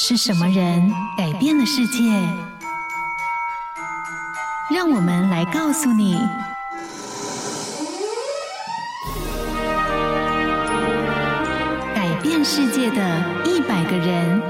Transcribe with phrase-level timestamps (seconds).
[0.00, 2.04] 是什么人改变了世界？
[4.72, 6.16] 让我们来告诉你：
[11.96, 14.40] 改变世界的一百个人。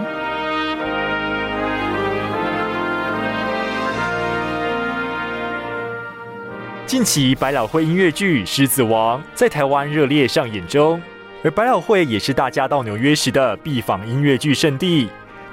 [6.84, 11.00] 近期，百老汇音乐剧《狮子王》在台湾热烈上演中，
[11.42, 15.08] 而百老汇也是大家到纽约时的必访音乐剧圣地。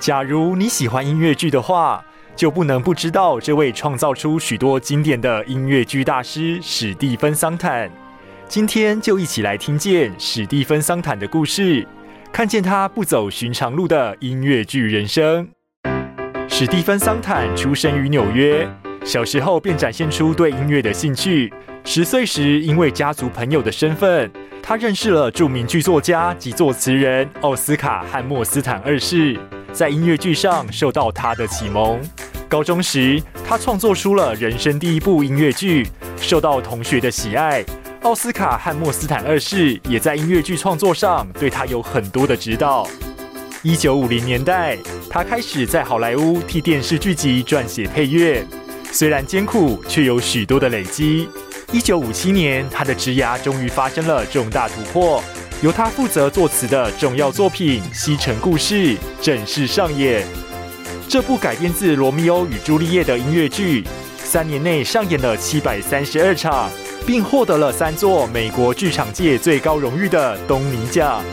[0.06, 2.06] 假如你喜欢音乐剧的话，
[2.36, 7.90] 就不能不知道这位创造出许多经典的音乐剧大师史蒂芬·桑坦。
[8.48, 11.88] 今天就一起来听见史蒂芬·桑坦的故事，
[12.32, 15.50] 看见他不走寻常路的音乐剧人生。
[16.48, 18.70] 史蒂芬·桑坦出生于纽约，
[19.04, 21.52] 小时候便展现出对音乐的兴趣。
[21.84, 29.36] 十岁时，因为家族朋友的身份，他认识了著名剧作家及作词人奥斯卡·汉默斯坦二世。
[29.76, 32.00] 在音乐剧上受到他的启蒙。
[32.48, 37.62] 高中时，他创作出了人生第一部音乐剧，受到同学的喜爱。
[38.04, 42.88] 奥斯卡·汉默斯坦二世也在音乐剧创作上对他有很多的指导。
[43.64, 44.78] 一九五零年代，
[45.10, 48.46] 他开始在好莱坞替电视剧集撰写配乐，
[48.94, 51.28] 虽然艰苦，却有许多的累积。
[51.74, 55.22] 一九五七年，他的职涯终于发生了重大突破。
[55.62, 58.76] 由他负责作词的重要作品《西城故事》
[59.22, 60.28] 正式上演。
[61.08, 63.84] 这部改编自《罗密欧与朱丽叶》的音乐剧，
[64.18, 66.70] 三年内上演了七百三十二场，
[67.06, 71.24] 并获得了三座美国剧场界最高荣誉的东尼奖。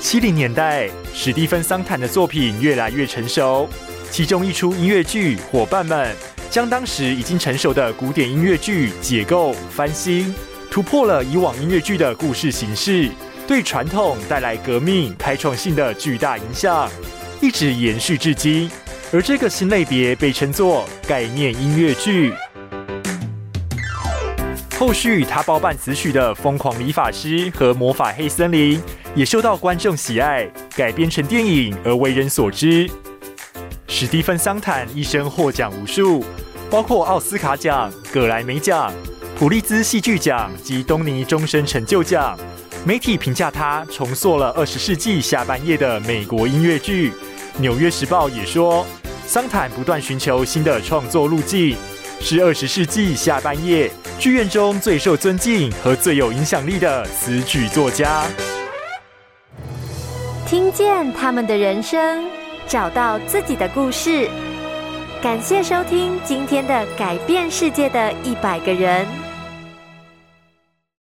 [0.00, 3.68] 七零年代，史蒂芬·桑坦的作品越来越成熟，
[4.10, 6.08] 其中一出音乐剧《伙伴们》
[6.50, 10.34] 将当时已经成熟的古典音乐剧解构翻新。
[10.74, 13.08] 突破了以往音乐剧的故事形式，
[13.46, 16.90] 对传统带来革命、开创性的巨大影响，
[17.40, 18.68] 一直延续至今。
[19.12, 22.34] 而这个新类别被称作概念音乐剧。
[24.76, 28.76] 后续他包办词曲的《疯狂理发师》和《魔法黑森林》
[29.14, 32.90] 也受到观众喜爱，改编成电影而为人所知。
[33.86, 36.24] 史蒂芬·桑坦一生获奖无数，
[36.68, 38.92] 包括奥斯卡奖、葛莱美奖。
[39.36, 42.38] 普利兹戏剧奖及东尼终身成就奖，
[42.84, 47.12] 媒体评价他重塑了二十世纪下半叶的美国音乐剧。
[47.58, 48.86] 纽约时报也说，
[49.26, 51.76] 桑坦不断寻求新的创作路径，
[52.20, 53.90] 是二十世纪下半叶
[54.20, 58.24] 剧院中最受尊敬和最有影响力的词曲作家。
[60.46, 62.24] 听见他们的人生，
[62.68, 64.30] 找到自己的故事。
[65.20, 69.23] 感谢收听今天的改变世界的一百个人。